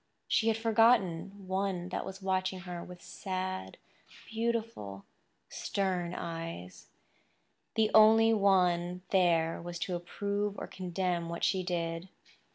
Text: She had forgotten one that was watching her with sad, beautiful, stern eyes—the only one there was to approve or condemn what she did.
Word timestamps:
She 0.27 0.47
had 0.47 0.57
forgotten 0.57 1.47
one 1.47 1.89
that 1.89 2.07
was 2.07 2.23
watching 2.23 2.61
her 2.61 2.83
with 2.83 3.03
sad, 3.03 3.77
beautiful, 4.27 5.05
stern 5.47 6.15
eyes—the 6.15 7.91
only 7.93 8.33
one 8.33 9.03
there 9.11 9.61
was 9.61 9.77
to 9.77 9.95
approve 9.95 10.57
or 10.57 10.65
condemn 10.65 11.29
what 11.29 11.43
she 11.43 11.61
did. 11.61 12.09